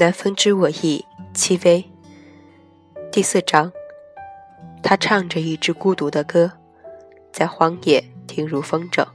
[0.00, 1.84] 南风知我意，戚薇。
[3.12, 3.70] 第四章，
[4.82, 6.50] 他唱着一支孤独的歌，
[7.30, 9.06] 在荒野听如风筝。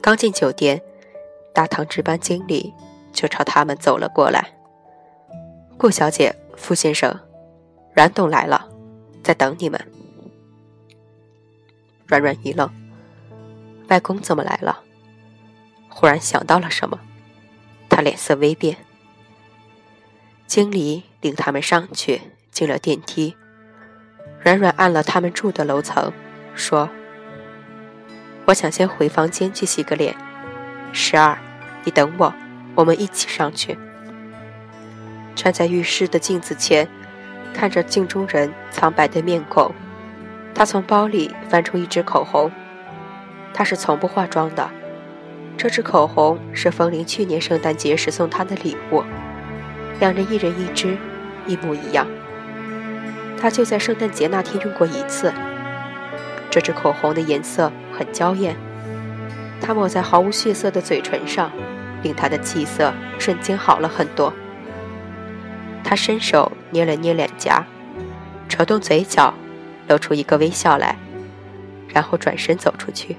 [0.00, 0.82] 刚进酒店，
[1.54, 2.74] 大堂值班经理
[3.12, 4.52] 就朝他们走了过来。
[5.78, 7.16] 顾小姐，傅先生，
[7.94, 8.68] 阮董来了，
[9.22, 9.80] 在等你们。
[12.08, 12.68] 软软一愣，
[13.86, 14.82] 外公怎么来了？
[15.88, 16.98] 忽然想到了什么。
[18.00, 18.76] 脸色微变。
[20.46, 23.36] 经理领他们上去，进了电梯。
[24.42, 26.12] 软软按了他们住的楼层，
[26.54, 26.88] 说
[28.46, 30.16] ：“我想先回房间去洗个脸。
[30.92, 31.38] 十二，
[31.84, 32.34] 你等我，
[32.74, 33.78] 我们一起上去。”
[35.36, 36.88] 站在浴室的镜子前，
[37.54, 39.72] 看着镜中人苍白的面孔，
[40.54, 42.50] 他从包里翻出一支口红。
[43.52, 44.70] 他是从不化妆的。
[45.62, 49.04] 这支口红是风铃去年圣诞节时送他的礼物，
[49.98, 50.96] 两人一人一支，
[51.46, 52.06] 一模一样。
[53.38, 55.30] 他就在圣诞节那天用过一次。
[56.48, 58.56] 这支口红的颜色很娇艳，
[59.60, 61.52] 它抹在毫无血色的嘴唇上，
[62.02, 64.32] 令他的气色瞬间好了很多。
[65.84, 67.62] 他伸手捏了捏脸颊，
[68.48, 69.34] 扯动嘴角，
[69.88, 70.96] 露出一个微笑来，
[71.88, 73.14] 然后转身走出去。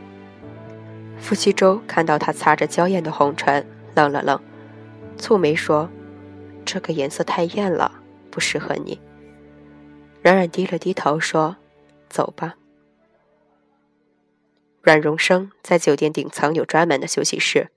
[1.32, 3.66] 傅西周看到他擦着娇艳的红唇，
[3.96, 4.38] 愣了愣，
[5.18, 5.90] 蹙眉说
[6.66, 7.90] ：“这个颜色太艳了，
[8.30, 9.00] 不适合你。”
[10.22, 11.56] 软软低了低头说
[12.12, 12.56] ：“走吧。”
[14.84, 17.70] 阮荣生在酒店顶层有专门的休息室，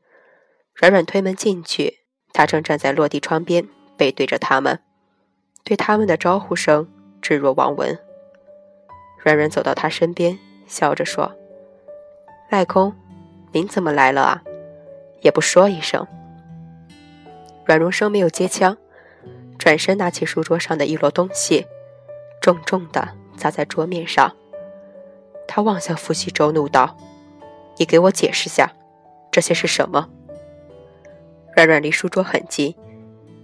[0.75, 2.01] 软软推门进去，
[2.33, 4.81] 他正站在落地窗边，背对着他们，
[5.63, 6.89] 对他们的招呼声
[7.23, 7.97] 置若罔闻。
[9.23, 11.33] 软软走到他身边，笑着说
[12.51, 12.93] ：“外公。”
[13.55, 14.43] 您怎么来了啊？
[15.21, 16.05] 也不说一声。
[17.65, 18.77] 阮荣生没有接枪，
[19.57, 21.65] 转身拿起书桌上的一摞东西，
[22.41, 24.35] 重重的砸在桌面上。
[25.47, 26.97] 他望向傅西周，怒道
[27.79, 28.73] ：“你给我解释下，
[29.31, 30.09] 这些是什么？”
[31.55, 32.75] 阮阮离书桌很近，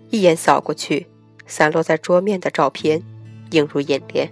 [0.09, 1.07] 一眼扫过去，
[1.47, 3.01] 散落在桌面的照片
[3.53, 4.29] 映入眼帘。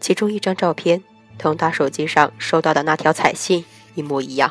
[0.00, 1.04] 其中一张照片
[1.36, 4.50] 同他手机上收到的那条彩信一模一样。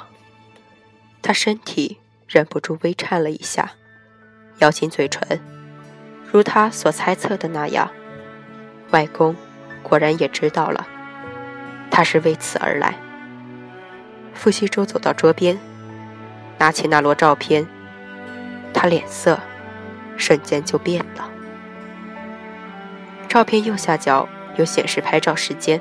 [1.22, 3.72] 他身体忍不住微颤了一下，
[4.58, 5.40] 咬紧嘴唇，
[6.32, 7.92] 如他所猜测的那样，
[8.92, 9.36] 外公
[9.84, 10.88] 果然也知道了，
[11.92, 12.96] 他是为此而来。
[14.34, 15.60] 傅西周走到桌边，
[16.58, 17.68] 拿起那摞照片，
[18.74, 19.40] 他脸色
[20.18, 21.30] 瞬间就变了。
[23.28, 24.28] 照片右下角
[24.58, 25.80] 有显示拍照时间，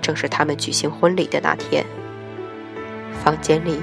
[0.00, 1.86] 正是他们举行婚礼的那天。
[3.22, 3.80] 房间里。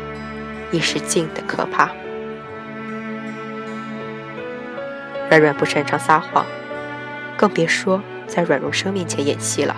[0.71, 1.89] 一时静的可怕。
[5.29, 6.45] 软软不擅长撒谎，
[7.37, 9.75] 更别说在阮荣生面前演戏了。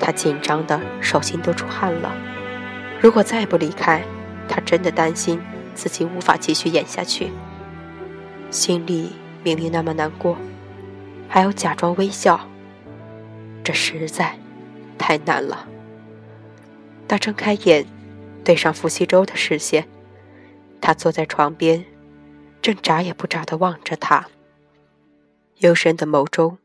[0.00, 2.12] 他紧张的手心都出汗了。
[3.00, 4.02] 如果再不离开，
[4.48, 5.40] 他真的担心
[5.74, 7.30] 自己无法继续演下去。
[8.50, 9.12] 心里
[9.42, 10.36] 明明那么难过，
[11.28, 12.40] 还要假装微笑，
[13.62, 14.38] 这实在
[14.98, 15.66] 太难了。
[17.06, 17.86] 他睁开眼。
[18.44, 19.88] 对上傅西周的视线，
[20.80, 21.84] 他坐在床边，
[22.60, 24.28] 正眨也不眨地望着他。
[25.58, 26.58] 幽深的眸中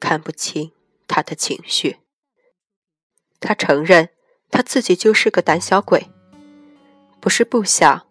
[0.00, 0.72] 看不清
[1.06, 1.98] 他的情绪。
[3.38, 4.08] 他承认
[4.50, 6.08] 他自己就是个胆小鬼，
[7.20, 8.06] 不是不想，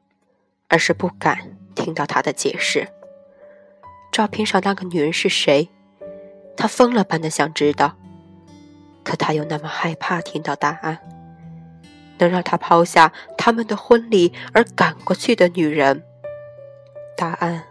[0.69, 2.87] 而是不敢听到他的解释。
[4.11, 5.69] 照片上那个女人是谁？
[6.55, 7.97] 他疯了般的想知道，
[9.03, 10.99] 可他又那么害怕听到答案。
[12.19, 16.03] 能让他抛下他们的婚礼而赶过去的女人，
[17.17, 17.63] 答案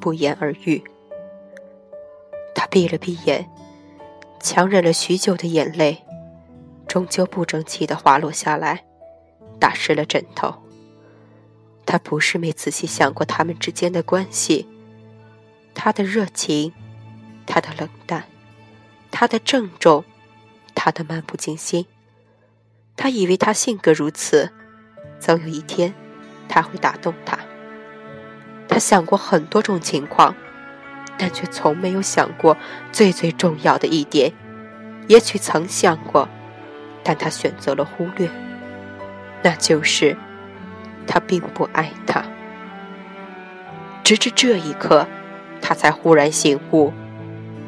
[0.00, 0.82] 不言而喻。
[2.54, 3.48] 他闭了闭眼，
[4.40, 6.02] 强忍了许久的眼泪，
[6.88, 8.84] 终究不争气的滑落下来，
[9.58, 10.54] 打湿了枕头。
[11.86, 14.68] 他不是没仔细想过他们之间的关系，
[15.74, 16.72] 他的热情，
[17.46, 18.24] 他的冷淡，
[19.10, 20.04] 他的郑重，
[20.74, 21.86] 他的漫不经心。
[23.02, 24.50] 他以为他性格如此，
[25.18, 25.94] 总有一天
[26.46, 27.38] 他会打动他。
[28.68, 30.34] 他想过很多种情况，
[31.16, 32.58] 但却从没有想过
[32.92, 34.30] 最最重要的一点。
[35.06, 36.28] 也许曾想过，
[37.02, 38.28] 但他选择了忽略。
[39.42, 40.14] 那就是
[41.06, 42.22] 他并不爱他。
[44.04, 45.08] 直至这一刻，
[45.62, 46.92] 他才忽然醒悟，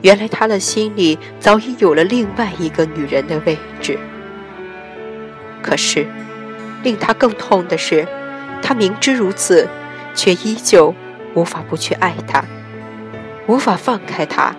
[0.02, 3.98] 原来他的心里早已有了另外一个女人的位置。
[5.62, 6.06] 可是，
[6.82, 8.06] 令他更痛的是，
[8.60, 9.68] 他明知如此，
[10.14, 10.94] 却依旧
[11.34, 12.44] 无法不去爱他，
[13.46, 14.54] 无法放开他。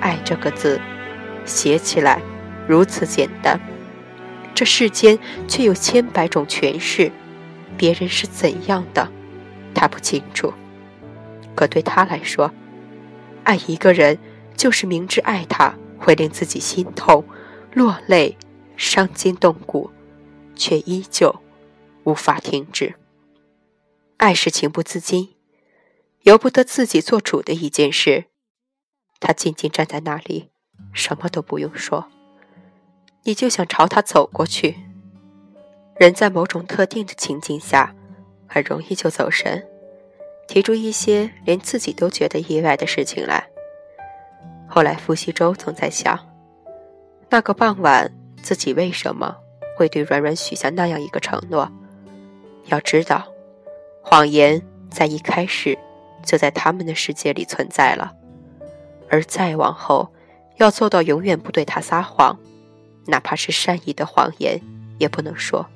[0.00, 0.80] 爱这个字，
[1.44, 2.20] 写起来
[2.68, 3.58] 如此简单，
[4.54, 5.18] 这世间
[5.48, 7.10] 却有千百种诠释。
[7.76, 9.08] 别人是怎样的，
[9.74, 10.52] 他不清楚。
[11.54, 12.52] 可对他来说，
[13.44, 14.18] 爱一个人
[14.56, 17.24] 就是明知爱他会令自己心痛、
[17.72, 18.36] 落泪、
[18.78, 19.90] 伤筋动骨，
[20.54, 21.34] 却依旧
[22.04, 22.94] 无法停止。
[24.18, 25.34] 爱是情不自禁，
[26.22, 28.26] 由不得自己做主的一件事。
[29.18, 30.50] 他静静站在那里，
[30.92, 32.06] 什么都不用说，
[33.24, 34.76] 你就想朝他走过去。
[35.96, 37.92] 人在某种特定的情境下，
[38.46, 39.66] 很容易就走神，
[40.46, 43.48] 提出一些连自己都觉得意外的事情来。
[44.68, 46.16] 后来，傅西周总在想，
[47.28, 48.12] 那个傍晚
[48.48, 49.36] 自己为什么
[49.76, 51.70] 会对软软许下那样一个承诺？
[52.68, 53.28] 要知道，
[54.00, 55.78] 谎言在一开始
[56.24, 58.14] 就在他们的世界里存在了。
[59.10, 60.10] 而再往后，
[60.56, 62.38] 要做到永远不对他撒谎，
[63.04, 64.58] 哪怕是善意的谎言，
[64.96, 65.68] 也不能说。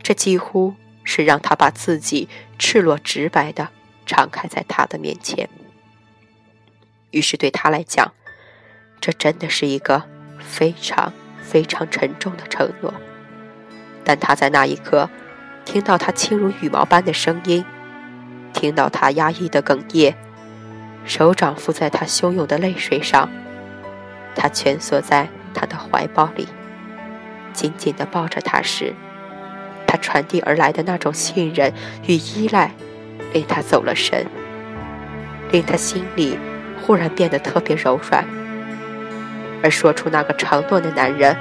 [0.00, 0.72] 这几乎
[1.02, 3.68] 是让他把自己赤裸直白的
[4.06, 5.48] 敞开在他的面前。
[7.10, 8.12] 于是对他来讲，
[9.00, 10.04] 这真的是一个
[10.38, 11.12] 非常
[11.48, 12.92] 非常沉重的承诺。
[14.04, 15.08] 但他在那一刻，
[15.64, 17.64] 听到他轻如羽毛般的声音，
[18.52, 20.14] 听到他压抑的哽咽。
[21.04, 23.30] 手掌敷在他汹涌的泪水上，
[24.34, 26.46] 他蜷缩在他的怀抱里，
[27.54, 28.94] 紧紧地抱着他时，
[29.86, 31.72] 他传递而来的那种信任
[32.06, 32.72] 与依赖，
[33.32, 34.26] 令他走了神，
[35.50, 36.38] 令他心里
[36.82, 38.24] 忽然变得特别柔软。
[39.62, 41.36] 而说出那个承诺的男人，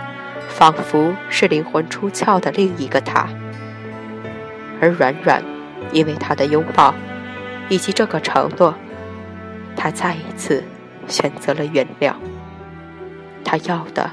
[0.49, 3.27] 仿佛是灵魂出窍的另一个他。
[4.79, 5.43] 而软软，
[5.91, 6.93] 因为他的拥抱，
[7.69, 8.73] 以及这个承诺。
[9.75, 10.63] 他再一次
[11.07, 12.13] 选择了原谅。
[13.43, 14.09] 他要的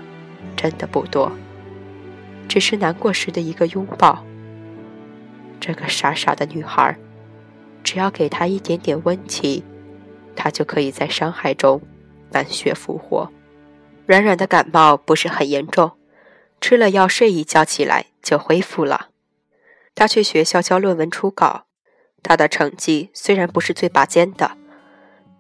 [0.56, 1.32] 真的不多，
[2.48, 4.24] 只是难过时的一个拥抱。
[5.58, 6.96] 这个傻傻的女孩，
[7.82, 9.64] 只要给他一点点温情，
[10.36, 11.80] 他就可以在伤害中
[12.30, 13.30] 满血复活。
[14.06, 15.92] 软软的感冒不是很严重，
[16.60, 19.08] 吃了药睡一觉起来就恢复了。
[19.94, 21.64] 他去学校交论文初稿，
[22.22, 24.58] 他的成绩虽然不是最拔尖的。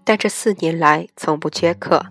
[0.04, 2.06] 但这四年来从不缺课，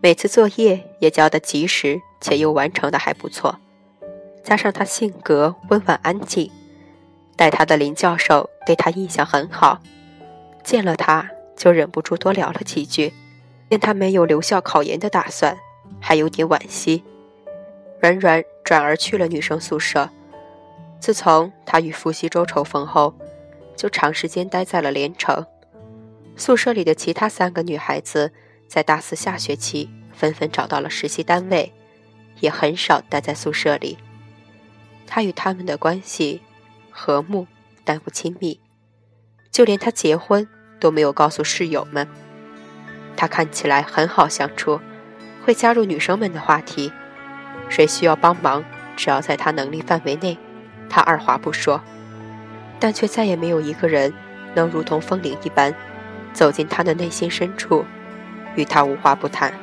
[0.00, 3.60] 每次作业也交得及时，且又完成的还不错。
[4.42, 6.50] 加上他性格温婉安静，
[7.36, 9.82] 带他的林教授对他印象很好，
[10.64, 13.12] 见了他就忍不住多聊了几句。
[13.68, 15.58] 见他没有留校考研的打算，
[16.06, 17.02] 还有点惋惜。
[17.98, 20.08] 软软转而去了女生宿舍。
[21.00, 23.12] 自从他与傅西周重逢后，
[23.74, 25.44] 就长时间待在了连城。
[26.36, 28.32] 宿舍里的其他三个女孩子，
[28.68, 31.72] 在大四下学期纷纷找到了实习单位，
[32.38, 33.98] 也很少待在宿舍里。
[35.08, 36.40] 他与他们的关系
[36.88, 37.48] 和睦，
[37.84, 38.60] 但不亲密，
[39.50, 40.46] 就连他结婚
[40.78, 42.06] 都没有告诉室友们。
[43.16, 44.78] 他看起来很好相处，
[45.46, 46.92] 会加入女生们的话题，
[47.68, 48.64] 谁需要帮忙，
[48.96, 50.36] 只要在他能力范围内，
[50.90, 51.80] 他二话不说。
[52.80, 54.12] 但却再也没有一个人
[54.54, 55.72] 能如同风铃一般。
[56.32, 57.84] 走进他的内心深处，
[58.56, 59.54] 与他无话不谈。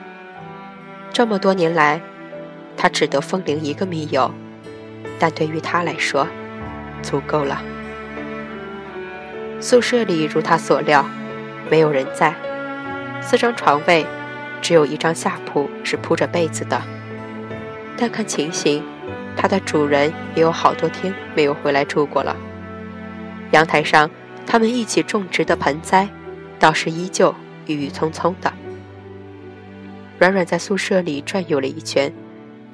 [1.11, 2.01] 这么多年来，
[2.77, 4.33] 他只得风铃一个密友，
[5.19, 6.25] 但对于他来说，
[7.03, 7.61] 足够了。
[9.59, 11.05] 宿舍里如他所料，
[11.69, 12.33] 没有人在，
[13.21, 14.03] 四张床位，
[14.63, 16.81] 只有一张下铺是铺着被子的。
[17.95, 18.83] 但看情形，
[19.37, 22.35] 它的主人也有好多天没有回来住过了。
[23.51, 24.09] 阳台上，
[24.47, 26.09] 他们一起种植的盆栽。
[26.59, 28.53] 倒是依旧郁郁葱葱的。
[30.17, 32.13] 软软在宿舍里转悠了一圈，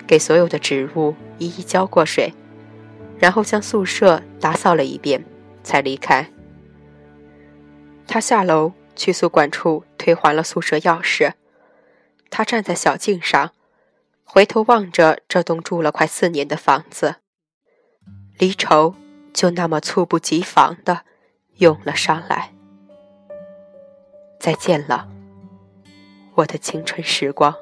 [0.05, 2.31] 给所有的植物一一浇过水，
[3.17, 5.25] 然后将宿舍打扫了一遍，
[5.63, 6.29] 才离开。
[8.05, 11.31] 他下楼去宿管处退还了宿舍钥匙。
[12.29, 13.51] 他站在小径上，
[14.23, 17.15] 回头望着这栋住了快四年的房子，
[18.37, 18.95] 离愁
[19.33, 21.01] 就那么猝不及防的
[21.57, 22.53] 涌了上来。
[24.39, 25.09] 再见了，
[26.35, 27.55] 我的青春时光。